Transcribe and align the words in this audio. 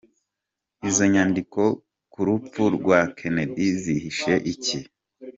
Izo 0.89 1.03
nyandiko 1.13 1.61
ku 2.11 2.19
rupfu 2.27 2.63
rwa 2.75 2.99
Kennedy 3.17 3.65
zihishe 3.81 4.33
iki?. 4.53 4.79